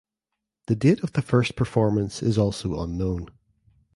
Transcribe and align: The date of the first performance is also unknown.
The 0.65 0.75
date 0.75 1.01
of 1.03 1.13
the 1.13 1.21
first 1.21 1.55
performance 1.55 2.23
is 2.23 2.35
also 2.35 2.81
unknown. 2.81 3.27